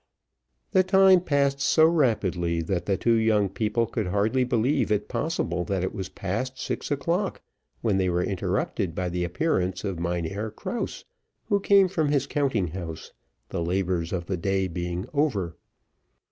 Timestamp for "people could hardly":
3.49-4.43